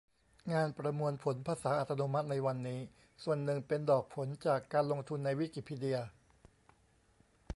[0.53, 2.79] งานประมวลผลภาษาอัตโนมัติในวันนี้
[3.23, 5.97] ส่วนหนึ่งเป็นดอกผลจากการลงทุนในวิกิพีเดีย